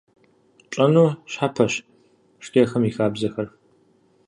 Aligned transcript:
Пщӏэну 0.69 1.07
щхьэпэщ 1.31 1.73
шхэкӏэм 2.43 2.83
и 2.89 2.91
хабзэхэр. 2.95 3.47